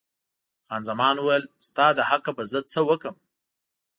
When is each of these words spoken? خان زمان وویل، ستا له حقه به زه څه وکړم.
خان 0.65 0.81
زمان 0.89 1.15
وویل، 1.17 1.45
ستا 1.67 1.85
له 1.97 2.03
حقه 2.09 2.31
به 2.37 2.43
زه 2.51 2.59
څه 2.71 2.79
وکړم. 2.89 3.15